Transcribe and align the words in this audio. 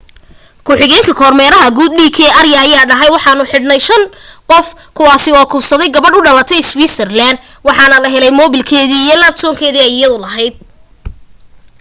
ku 0.65 0.71
xigeenka 0.79 1.13
kormeeraha 1.21 1.69
guud 1.77 1.93
d 1.97 1.99
k 2.15 2.17
arya 2.39 2.59
ayaa 2.65 2.89
dhahay 2.89 3.09
waxaanu 3.15 3.43
xidhnay 3.51 3.79
shan 3.87 4.03
qof 4.49 4.67
kuwaasi 4.97 5.29
oo 5.39 5.47
kufsaday 5.51 5.89
gabadh 5.95 6.15
u 6.19 6.25
dhalay 6.25 6.61
iswiisarlaaan 6.63 7.37
waxaana 7.67 7.97
la 8.03 8.09
helay 8.13 8.31
mobeelkii 8.39 8.83
iyo 9.03 9.15
labtopkii 9.21 9.79
aya 9.87 10.07
lahayd 10.23 10.55